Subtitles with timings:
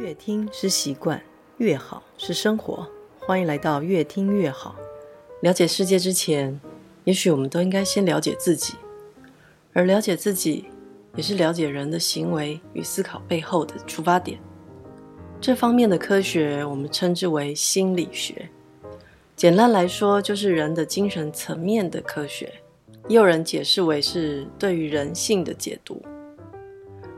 [0.00, 1.22] 越听是习惯，
[1.58, 2.88] 越好是生活。
[3.18, 4.74] 欢迎来到越听越好。
[5.42, 6.58] 了解世界之前，
[7.04, 8.76] 也许我们都应该先了解自己，
[9.74, 10.64] 而了解自己，
[11.16, 14.40] 也是了解人的行为与思考背后的出发点。
[15.38, 18.48] 这方面的科学，我们称之为心理学。
[19.36, 22.50] 简单来说，就是人的精神层面的科学。
[23.06, 26.00] 也有人解释为是对于人性的解读。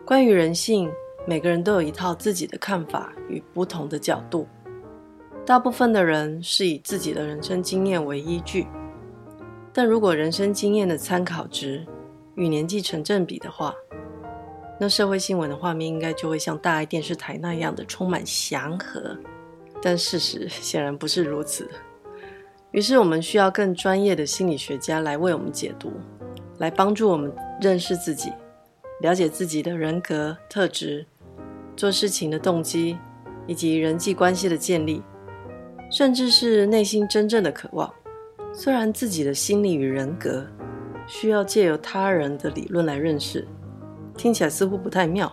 [0.05, 0.91] 关于人性，
[1.25, 4.47] 每个人都有一套自己的看法与不同的角度。
[5.47, 8.67] 大部分的人是以自己的人生经验为依据，
[9.73, 11.87] 但如果人生经验的参考值
[12.35, 13.75] 与年纪成正比的话，
[14.81, 19.17] 那社会新闻的画面应该就会像大爱电视台那样的充满祥和。
[19.81, 21.69] 但事实显然不是如此。
[22.71, 25.93] 于是我们需要更专业的心理学家来为我们解读，
[26.59, 28.33] 来帮助我们认识自己，
[29.01, 31.05] 了解自己的人格特质。
[31.77, 32.97] 做事情的动机，
[33.47, 35.03] 以及人际关系的建立，
[35.91, 37.93] 甚至是内心真正的渴望。
[38.53, 40.47] 虽然自己的心理与人格
[41.07, 43.47] 需要借由他人的理论来认识，
[44.17, 45.33] 听起来似乎不太妙。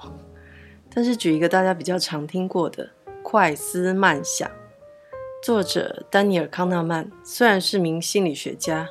[0.92, 2.90] 但是举一个大家比较常听过的
[3.22, 4.50] “快思慢想”，
[5.44, 8.88] 作者丹尼尔·康纳曼虽然是名心理学家，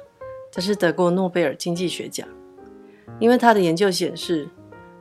[0.53, 2.29] 但是得过诺贝尔经济学奖，
[3.19, 4.49] 因为他的研究显示，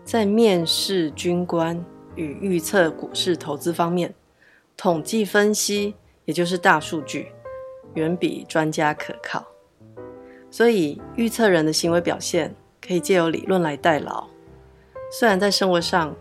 [0.03, 1.85] 在面试军官。
[2.17, 4.13] 与预测股市投资方面，
[4.75, 7.31] 统计分析也就是大数据，
[7.93, 9.47] 远比专家可靠。
[10.51, 12.53] 所以预测人的行为表现，
[12.85, 14.27] 可以借由理论来代劳。
[15.11, 16.13] 虽然在生活上，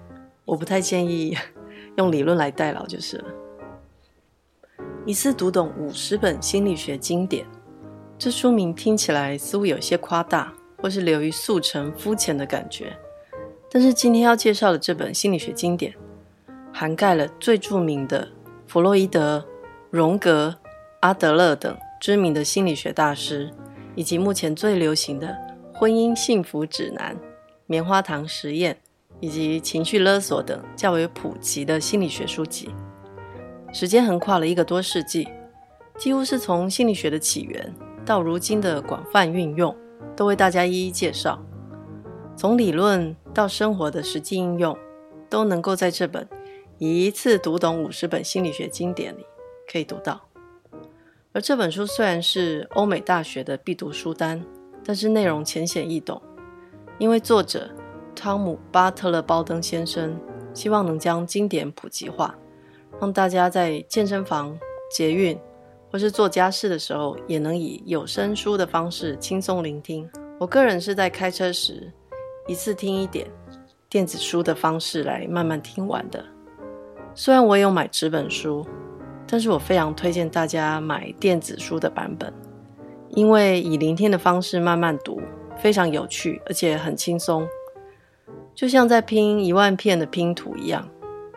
[0.45, 1.37] 我不太建议
[1.97, 3.25] 用理论来代劳，就是了。
[5.07, 7.47] 一次读懂五十本心理学经典，
[8.19, 12.97] 这书名听起来似乎有些夸大，或是流于速成、肤浅的感觉。
[13.79, 15.95] 但是今天要介绍的这本心理学经典，
[16.73, 18.27] 涵盖了最著名的
[18.67, 19.45] 弗洛伊德、
[19.91, 20.57] 荣格、
[21.01, 23.51] 阿德勒等知名的心理学大师，
[23.95, 25.37] 以及目前最流行的
[25.75, 27.15] 婚姻幸福指南、
[27.67, 28.79] 棉花糖实验
[29.21, 32.71] 以及情绪勒索等较为普及的心理学书籍。
[33.75, 35.29] 时间横跨了一个多世纪，
[35.99, 37.75] 几乎是从心理学的起源
[38.07, 39.77] 到如今的广泛运用，
[40.17, 41.39] 都为大家一一介绍。
[42.37, 44.77] 从理论到生活的实际应用，
[45.31, 46.29] 都能够在这本
[46.79, 49.25] 一次读懂五十本心理学经典里
[49.73, 50.21] 可以读到。
[51.33, 54.45] 而这本书虽然是欧美大学的必读书单，
[54.85, 56.21] 但是内容浅显易懂，
[56.99, 57.71] 因为作者
[58.15, 60.19] 汤姆·巴特勒·鲍登先生
[60.53, 62.35] 希望能将经典普及化，
[63.01, 64.59] 让大家在健身房、
[64.91, 65.39] 捷运
[65.91, 70.07] 或是做家事的时候，也能以有声书的方式轻松聆听。
[70.39, 71.91] 我个人是在开车时，
[72.47, 73.27] 一次听一点
[73.89, 76.25] 电子书的方式来慢慢听完的。
[77.15, 78.67] 虽然我有买纸本书，
[79.27, 82.33] 但是我非常推荐大家买电子书的版本，
[83.09, 85.21] 因为以聆听的方式慢慢读，
[85.59, 87.49] 非常有趣，而且很轻松，
[88.55, 90.87] 就像在拼一万片的拼图一样。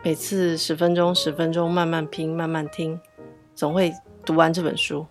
[0.02, 2.98] 每次十分钟，十分钟慢慢拼，慢慢听，
[3.54, 3.92] 总会
[4.24, 5.06] 读完这本书。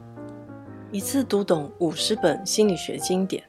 [0.92, 3.44] 一次读懂五十本心理学经典。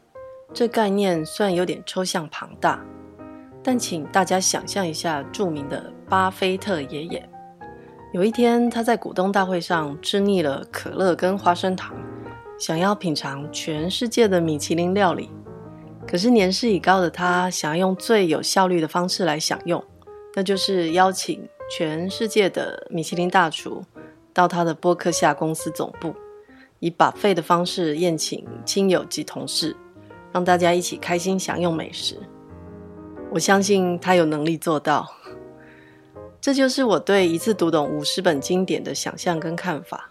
[0.53, 2.85] 这概念虽然有点抽象庞大，
[3.63, 7.29] 但请大家想象一下，著名的巴菲特爷爷，
[8.13, 11.97] 有一天他在股东大会上吃腻了可乐跟花生糖，
[12.59, 15.31] 想要品尝全世界的米其林料理。
[16.07, 19.83] 可是年事已高的他，想要用最有效率的方式来享用，
[20.35, 23.85] 那就是邀请全世界的米其林大厨
[24.35, 26.13] 到他的波克夏公司总部，
[26.81, 29.77] 以把费的方式宴请亲友及同事。
[30.33, 32.17] 让大家一起开心享用美食，
[33.31, 35.07] 我相信他有能力做到。
[36.41, 40.11] 这就是我对一次读懂五十本经典的想象跟看法，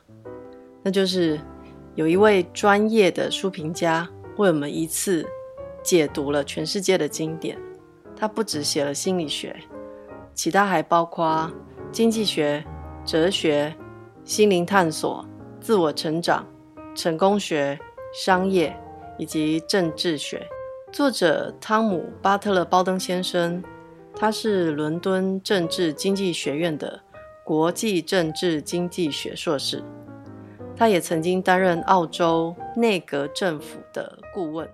[0.83, 1.39] 那就是
[1.95, 4.07] 有一位专业的书评家
[4.37, 5.25] 为我们一次
[5.81, 7.57] 解读了全世界的经典。
[8.15, 9.55] 他不只写了心理学，
[10.33, 11.49] 其他还包括
[11.91, 12.63] 经济学、
[13.05, 13.73] 哲学、
[14.23, 15.25] 心灵探索、
[15.59, 16.45] 自我成长、
[16.93, 17.79] 成功学、
[18.13, 18.77] 商业。
[19.19, 20.47] 以及政治学，
[20.91, 23.61] 作者汤姆·巴特勒·鲍登先生，
[24.15, 27.01] 他是伦敦政治经济学院的
[27.43, 29.83] 国际政治经济学硕士，
[30.75, 34.67] 他也曾经担任澳洲内阁政府的顾问。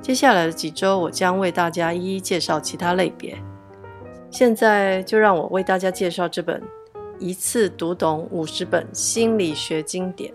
[0.00, 3.36] 接下来的几周，我将为大家一一介绍其他类别。
[4.30, 6.62] 现在就让我为大家介绍这本
[7.18, 10.32] 一次读懂五十本心理学经典。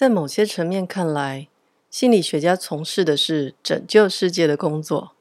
[0.00, 1.46] 在某些层面看来，
[1.90, 5.12] 心理学家从事的是拯救世界的工作，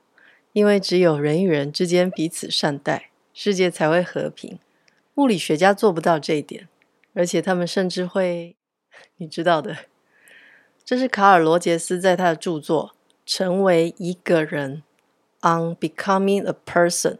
[0.54, 4.58] 因为只有人与人之间彼此善待，世界才会和平。
[5.16, 6.70] 物理学家做不到这一点，
[7.14, 8.56] 而且他们甚至会，
[9.20, 9.76] 你知道的。
[10.86, 12.94] 这是卡尔·罗杰斯在他的著作
[13.26, 14.84] 《成为一个人》
[15.46, 17.18] （On Becoming a Person）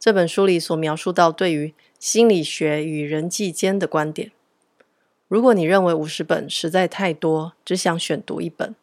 [0.00, 4.32] 这本书里所描述到对于心理学与人际间的观点。
[5.32, 8.76] 如果你认为五十本实在太多，只想选读一本，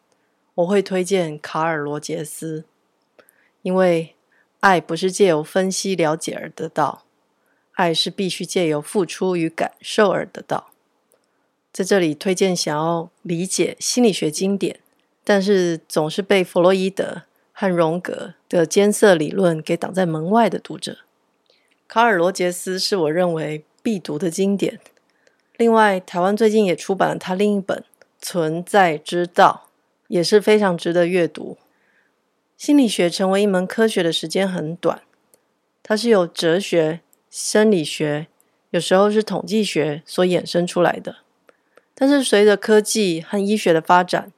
[0.56, 2.64] 我会推荐卡尔·罗杰斯，
[3.62, 4.16] 因为
[4.58, 7.04] 爱不是借由分析了解而得到，
[7.74, 10.72] 爱是必须借由付出与感受而得到。
[11.72, 14.80] 在这里推荐想要理解心理学经典，
[15.22, 17.22] 但是总是被弗洛伊德
[17.52, 20.98] 和荣格的艰涩理论给挡在门外的读者。
[21.86, 24.80] 卡尔·罗杰斯是我认为必读的经典。
[25.60, 27.76] 另外，台湾最近也出版了他另一本
[28.18, 29.66] 《存在之道》，
[30.08, 31.58] 也是非常值得阅读。
[32.56, 35.02] 心理学成为一门科学的时间很短，
[35.82, 38.28] 它是由哲学、生理学，
[38.70, 41.16] 有时候是统计学所衍生出来的。
[41.94, 44.32] 但是，随着科技和医学的发展，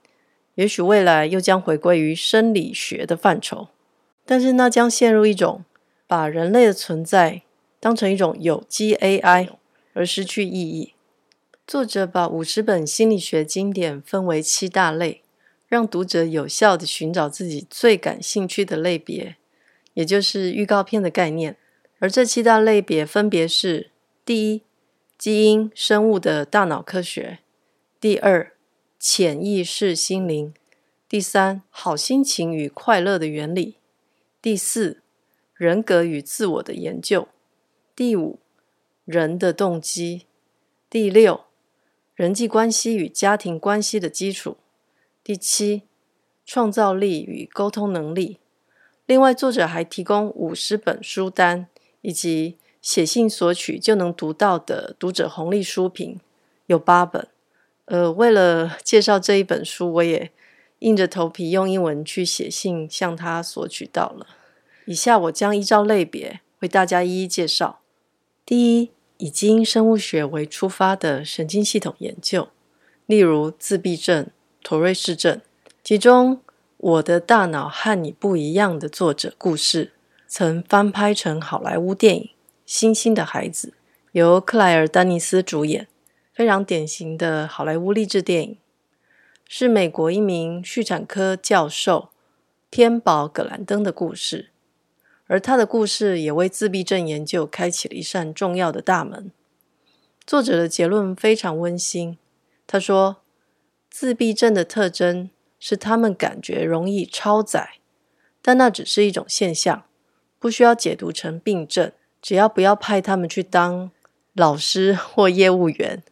[0.56, 3.68] 也许未来又将回归于生理学的范畴。
[4.26, 5.64] 但是，那将陷入一种
[6.08, 7.42] 把人类的存在
[7.78, 9.50] 当成一种有机 AI
[9.92, 10.94] 而失去意义。
[11.66, 15.22] 作者把五十本心理学经典分为七大类，
[15.68, 19.36] 让读者有效地寻找自己最感兴趣的类别，
[19.94, 21.56] 也就是预告片的概念。
[21.98, 23.90] 而这七大类别分别是：
[24.24, 24.62] 第一，
[25.16, 27.38] 基因生物的大脑科学；
[28.00, 28.52] 第二，
[28.98, 30.52] 潜意识心灵；
[31.08, 33.76] 第三，好心情与快乐的原理；
[34.42, 35.00] 第四，
[35.54, 37.28] 人格与自我的研究；
[37.94, 38.40] 第五，
[39.04, 40.26] 人的动机；
[40.90, 41.44] 第六，
[42.22, 44.56] 人际关系与家庭关系的基础。
[45.24, 45.82] 第七，
[46.46, 48.38] 创造力与沟通能力。
[49.06, 51.66] 另外，作者还提供五十本书单，
[52.00, 56.20] 以及写信索取就能读到的读者红利书评，
[56.66, 57.26] 有八本。
[57.86, 60.30] 呃，为了介绍这一本书，我也
[60.78, 64.28] 硬着头皮用英文去写信向他索取到了。
[64.86, 67.80] 以下我将依照类别为大家一一介绍。
[68.46, 68.92] 第一。
[69.22, 72.48] 以基因生物学为出发的神经系统研究，
[73.06, 74.26] 例如自闭症、
[74.64, 75.40] 妥瑞氏症。
[75.84, 76.38] 其中，
[76.76, 79.92] 《我的大脑和你不一样》的作者故事
[80.26, 82.22] 曾翻拍成好莱坞电影
[82.66, 83.68] 《星星的孩子》，
[84.10, 85.86] 由克莱尔·丹尼斯主演，
[86.34, 88.58] 非常典型的好莱坞励志电影，
[89.46, 92.08] 是美国一名畜产科教授
[92.72, 94.51] 天宝·葛兰登的故事。
[95.26, 99.30] 而他的故事也为自闭症研究开启了一扇重要的大门。
[100.26, 102.18] 作者的结论非常温馨。
[102.66, 103.18] 他说
[103.90, 107.74] ：“自闭症的特征是他们感觉容易超载，
[108.42, 109.84] 但那只是一种现象，
[110.38, 111.92] 不需要解读成病症。
[112.20, 113.90] 只要不要派他们去当
[114.34, 116.02] 老师或业务员，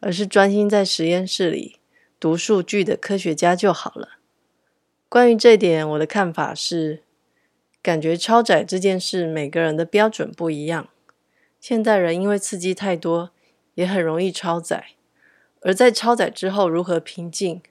[0.00, 1.76] 而是专心在实验室里
[2.20, 4.18] 读数据的科学家就好了。”
[5.08, 7.02] 关于这点，我的看法是。
[7.82, 10.88] 感觉超载这件事，每个人的标准不一样。
[11.58, 13.30] 现代人因为刺激太多，
[13.74, 14.88] 也很容易超载。
[15.62, 17.62] 而在超载之后如何平静，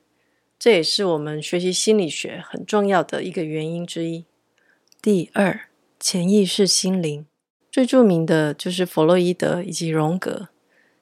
[0.58, 4.26] 这也是我们学习心理学很重要的一个原因之一。
[5.02, 5.68] 第二，
[6.00, 7.26] 潜意识心灵，
[7.72, 10.50] 最著名的就是弗洛伊德以及荣格，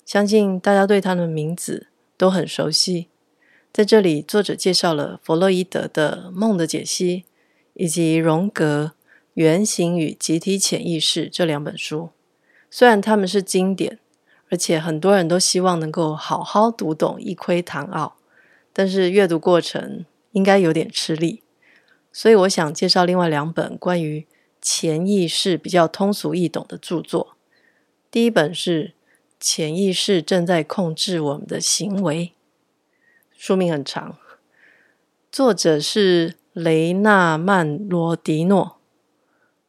[0.06, 1.88] 相信大家对他们的名字
[2.18, 3.08] 都很熟悉。
[3.72, 7.22] 在这里，作者介绍了弗洛伊德的《梦的解析》，
[7.74, 8.94] 以及荣格。
[9.38, 12.10] 《原型与集体潜意识》这两本书，
[12.72, 14.00] 虽然他们是经典，
[14.50, 18.17] 而且很多人都希望能够好好读懂一窥堂奥，
[18.74, 21.44] 但是阅读过程应该有点吃力。
[22.12, 24.25] 所以我想介绍另外两本关于
[24.60, 27.38] 潜意识比较通俗易懂的著作。
[28.10, 28.88] 第一本是
[29.39, 32.34] 《潜意识正在控制我们的行为》，
[33.38, 34.17] 书名很长，
[35.32, 38.76] 作者是雷纳曼罗迪诺。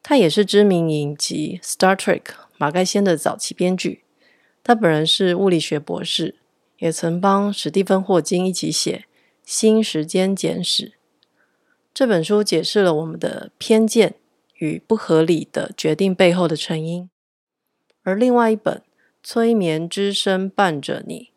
[0.08, 2.22] 他也是知名影集《Star Trek》
[2.56, 4.04] 马盖先的早期编剧。
[4.64, 6.36] 他本人是物理学博士，
[6.78, 9.04] 也曾帮史蒂芬·霍金一起写
[9.44, 10.86] 《新时间简史》。
[11.92, 14.14] 这本书解释了我们的偏见
[14.54, 17.10] 与不合理的决定背后的成因。
[18.02, 18.76] 而另外一本
[19.22, 21.32] 《催眠之声伴着你》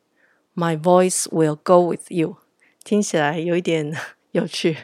[0.58, 2.38] （My Voice Will Go With You）
[2.86, 3.94] 听起来有一点
[4.32, 4.78] 有趣。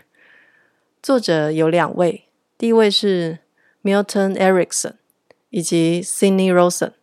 [1.02, 2.26] 作者有两位，
[2.58, 3.40] 第一位是。
[3.84, 4.94] Milton Erickson
[5.50, 6.94] 以及 Sidney Rosen，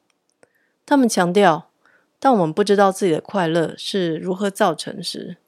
[0.85, 1.71] 他们强调，
[2.19, 5.38] 当我们不知道自己的快乐是如何造成时，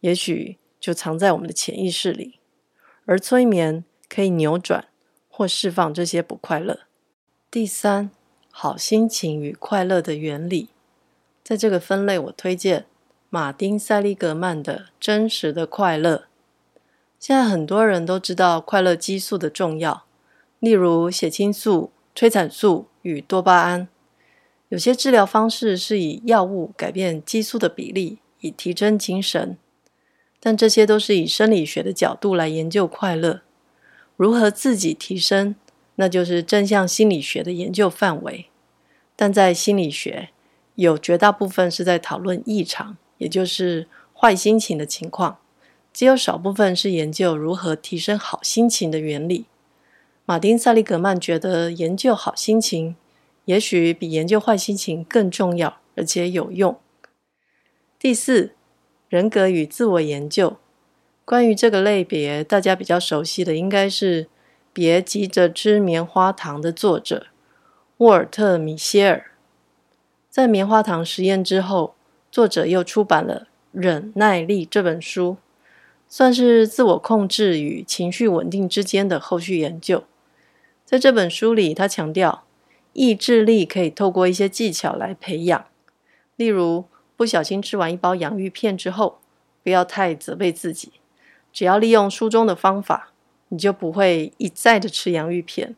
[0.00, 2.38] 也许就藏在我们的潜意识里，
[3.06, 4.88] 而催眠可以扭转
[5.28, 6.80] 或释放这些不快乐。
[7.50, 8.10] 第三，
[8.50, 10.68] 好心情与快乐的原理，
[11.42, 12.86] 在这个分类，我推荐
[13.30, 16.16] 马丁·塞利格曼的《真实的快乐》。
[17.18, 20.04] 现在很多人都知道快乐激素的重要，
[20.62, 23.88] 例如血清素、催产素与多巴胺。
[24.68, 29.58] 有些治疗方式是以药物改变激素的比例，以提升精神。
[30.38, 33.42] 但这些都是以生理学的角度来研究快乐，
[34.16, 35.56] 如何自己提升，
[35.96, 38.46] 那就是正向心理学的研究范围。
[39.16, 40.28] 但在心理学，
[40.76, 45.38] 有绝大部分是在讨论异常，也就是坏心情的情况，
[45.92, 49.46] 只有少部分是研究如何提升好心情的原理。
[50.24, 52.96] 马丁·塞利格曼觉得研究好心情，
[53.44, 56.78] 也许比研究坏心情更重要，而且有用。
[57.98, 58.52] 第四。
[59.08, 60.56] 人格与自我研究，
[61.26, 64.24] 关于这个类别，大家比较熟悉的应该是
[64.72, 67.26] 《别急着吃棉花糖》的作者
[67.98, 69.32] 沃尔特·米歇尔。
[70.30, 71.94] 在棉花糖实验之后，
[72.30, 75.36] 作者又出版了《忍耐力》这本书，
[76.08, 80.04] 算是自我控制与情绪稳定之间的后续研究。
[80.92, 82.44] 在这本书里，他强调
[82.92, 85.64] 意志力可以透过一些技巧来培养，
[86.36, 86.84] 例如，
[87.16, 89.18] 不小心吃完一包洋芋片之后，
[89.62, 90.92] 不要太责备自己。
[91.50, 93.12] 只要利用书中的方法，
[93.48, 95.74] 你就不会一再的吃洋芋片。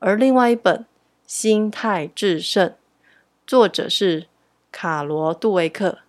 [0.00, 0.78] 而另外一本
[1.24, 2.70] 《心态致胜》，
[3.46, 4.26] 作者是
[4.72, 6.00] 卡罗·杜维克，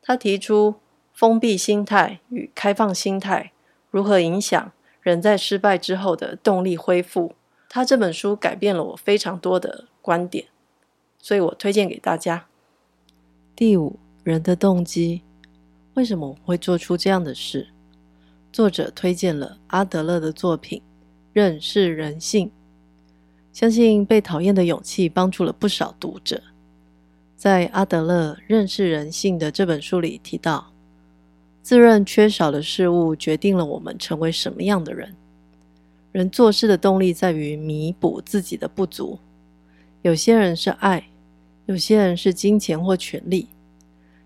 [0.00, 0.76] 他提出
[1.12, 3.52] 封闭心态与开放心态
[3.90, 7.34] 如何影响人在失败之后的动力恢复。
[7.72, 10.46] 他这本书改变了我非常多的观点，
[11.20, 12.46] 所以我推荐给大家。
[13.54, 15.22] 第五，人的动机，
[15.94, 17.68] 为什么我会做出这样的事？
[18.52, 20.80] 作者推荐了阿德勒的作品
[21.32, 22.48] 《认识人性》，
[23.52, 26.42] 相信《被讨厌的勇气》帮助了不少读者。
[27.36, 30.72] 在阿德勒《认识人性》的这本书里提到，
[31.62, 35.14] 自认缺少的事物决定了我们成为什么样的人。
[36.12, 39.18] 人做事的动力在于弥补自己的不足，
[40.02, 41.06] 有些人是爱。
[41.66, 43.46] 有些人是金钱或权力，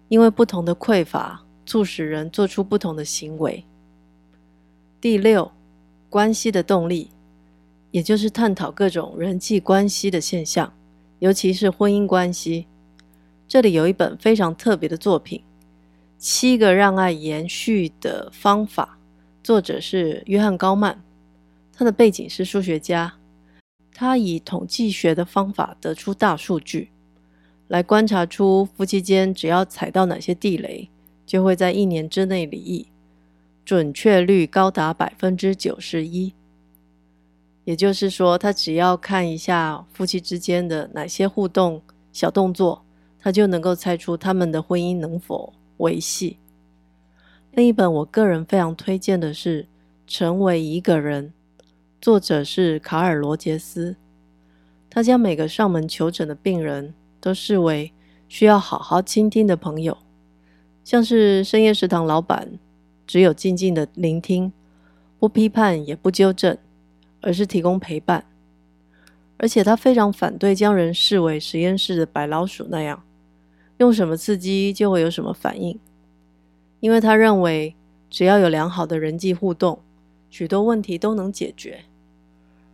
[0.09, 3.63] 因为不同的匮乏，促使人做出不同的行为。
[4.99, 5.53] 第六，
[6.09, 7.11] 关系的动力，
[7.91, 10.73] 也就是探讨各种人际关系的现象，
[11.19, 12.67] 尤其是婚姻关系。
[13.47, 15.39] 这里有一本非常特别的作品，
[16.17, 18.99] 《七个让爱延续的方法》，
[19.47, 21.04] 作者是约翰高曼，
[21.77, 23.13] 他的背景是数学家，
[23.93, 26.91] 他以统计学的方法得出大数据。
[27.69, 30.89] 来观察出夫妻间只要踩到哪些地雷，
[31.25, 32.87] 就会在一年之内离异，
[33.65, 36.33] 准确率高达百分之九十一。
[37.65, 41.81] 也就是说，他只要看一下夫妻之间的哪些互动
[42.13, 42.85] 小动作，
[43.19, 46.37] 他就能够猜出他们的婚姻能否维系。
[47.53, 49.63] 另一本我个人非常推荐的是
[50.07, 51.29] 《成为一个人》，
[52.05, 53.97] 作者是卡尔·罗杰斯，
[54.91, 56.93] 他将每个上门求诊的病人。
[57.19, 57.91] 都视为
[58.29, 59.97] 需要好好倾听的朋友，
[60.85, 62.59] 像是深夜食堂老板，
[63.07, 64.53] 只有静静的聆听，
[65.19, 66.59] 不批判也不纠正，
[67.23, 68.27] 而是提供陪伴。
[69.39, 73.03] 而且他非常反对将人视为实验室的白老鼠那样，
[73.79, 75.81] 用什么刺激就会有什么反应，
[76.81, 77.75] 因为他认为
[78.11, 79.81] 只要有良好的人际互动，
[80.29, 81.83] 许多问题都能解决。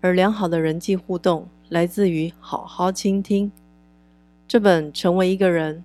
[0.01, 3.51] 而良好的人际互动来自于好好倾听。
[4.49, 5.77] 这本《成为一个人》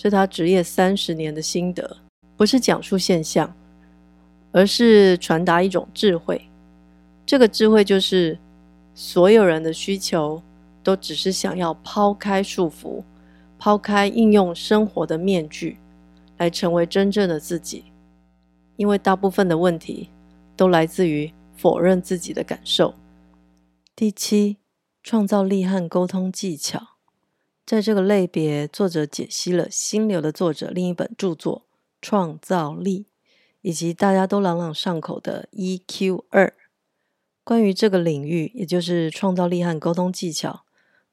[0.00, 1.96] 是他职业三十年的心得，
[2.36, 3.54] 不是讲述现象，
[4.52, 6.40] 而是传达一种智慧。
[7.26, 8.38] 这个智慧就是，
[8.94, 10.40] 所有人的需求
[10.82, 13.02] 都只是想要抛开束缚，
[13.58, 15.78] 抛开应用生活的面具，
[16.38, 17.84] 来成为真正的自己。
[18.76, 20.08] 因为大部分的问题
[20.56, 22.92] 都来自于否认自己的感受。
[23.96, 24.56] 第七，
[25.04, 26.96] 创造力和沟通技巧。
[27.64, 31.60] 在这个类别，作者解析了《心流》的作者另一本著作
[32.02, 33.02] 《创造力》，
[33.60, 36.52] 以及大家都朗朗上口的 EQ 二。
[37.44, 40.64] 关于这个领域，也就是创造力和沟通技巧，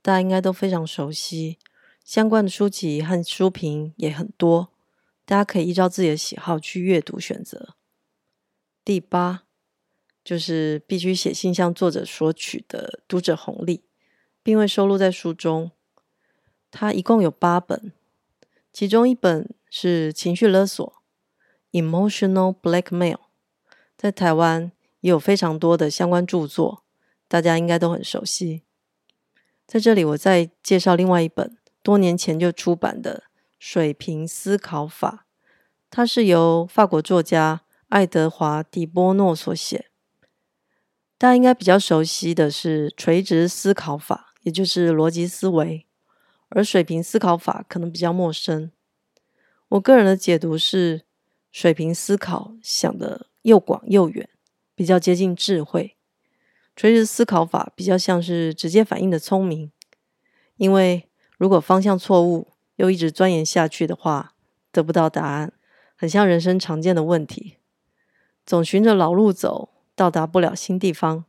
[0.01, 1.59] 大家应该都非常熟悉，
[2.03, 4.73] 相关的书籍和书评也很多，
[5.23, 7.75] 大家可以依照自己的喜好去阅读选择。
[8.83, 9.43] 第八，
[10.23, 13.83] 就是必须写信向作者索取的读者红利，
[14.43, 15.71] 并未收录在书中。
[16.69, 17.91] 它一共有八本，
[18.71, 21.03] 其中一本是情绪勒索
[21.71, 23.17] ，Emotional Blackmail，
[23.97, 26.83] 在台湾也有非常多的相关著作，
[27.27, 28.63] 大家应该都很熟悉。
[29.67, 33.23] 在这里，我再介绍另外一本多年前就出版的
[33.59, 35.25] 《水平思考法》，
[35.89, 39.90] 它是由法国作家爱德华·狄波诺所写。
[41.21, 45.85] 大家应该比较熟悉的是垂直思考法，也就是逻辑思维，
[46.49, 48.71] 而水平思考法可能比较陌生。
[49.69, 51.03] 我个人的解读是，
[51.51, 54.27] 水平思考想得又广又远，
[54.73, 55.95] 比较接近智慧；
[56.75, 59.71] 垂直思考法比较像是直接反应的聪明。
[60.57, 62.47] 因为如果方向错误，
[62.77, 64.33] 又一直钻研下去的话，
[64.71, 65.53] 得不到答案，
[65.95, 67.57] 很像人生常见的问题，
[68.43, 71.25] 总循着老路走，到达不了新地方。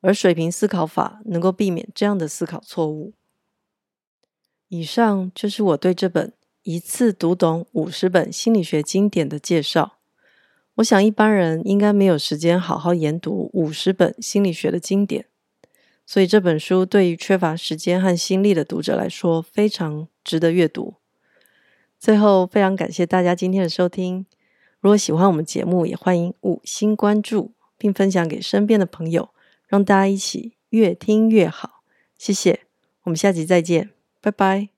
[0.00, 3.12] 而水平思考法能够避免这样的思考错误。
[4.68, 6.32] 以上就是我对这本。
[6.64, 9.98] 一次读懂五十本心理学经典的介绍，
[10.76, 15.26] 我想一般人应该没有时间好好研读五十本心理学的经典，
[16.06, 20.94] 所以这本书对于缺乏时间和心力的读者来说非常值得阅读。
[21.98, 24.24] 最后，非常感谢大家今天的收听。
[24.78, 27.50] 如果喜欢我们节目，也欢迎五星关注，
[27.82, 29.30] 并分享给身边的朋友，
[29.66, 31.82] 让大家一起越听越好。
[32.16, 32.60] 谢谢，
[33.02, 34.71] 我们下集再见，拜拜。